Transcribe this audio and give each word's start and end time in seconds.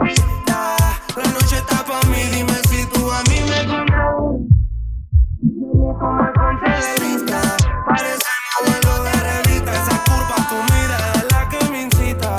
La 0.00 1.24
noche 1.32 1.56
está 1.56 1.84
para 1.84 2.06
mí, 2.08 2.22
dime 2.32 2.54
si 2.68 2.86
tú 2.86 3.10
a 3.10 3.22
mí 3.24 3.40
me 3.48 3.64
gusta. 3.66 4.00
Y 5.42 5.60
como 5.98 6.22
aconseja, 6.22 6.94
le 7.00 7.12
gusta. 7.12 7.40
Parece 7.86 8.18
que 8.18 8.70
la 8.70 9.00
verdad 9.00 9.42
es 9.48 9.86
la 9.88 9.98
culpa. 10.04 10.36
Comida 10.48 10.98
es 11.14 11.26
la 11.32 11.48
que 11.48 11.60
me 11.70 11.82
incita. 11.82 12.36